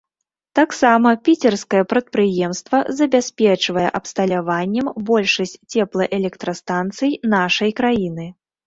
Таксама 0.59 1.09
піцерскае 1.29 1.81
прадпрыемства 1.91 2.77
забяспечвае 3.01 3.87
абсталяваннем 4.01 4.87
большасць 5.11 5.57
цеплаэлектрастанцый 5.77 7.11
нашай 7.41 7.71
краіны. 7.85 8.25